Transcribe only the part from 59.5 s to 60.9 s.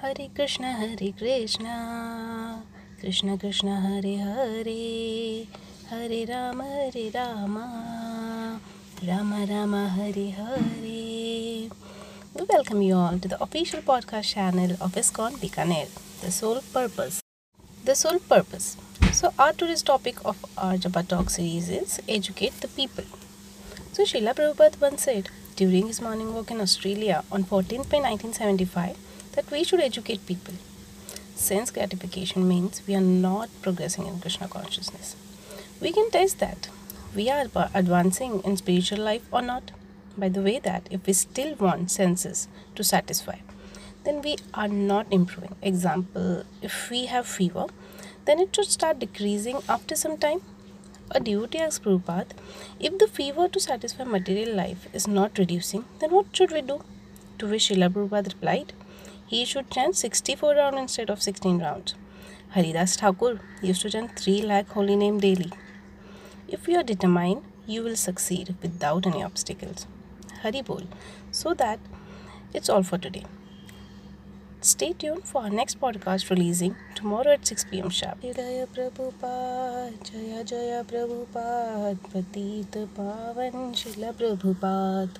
chant 64 rounds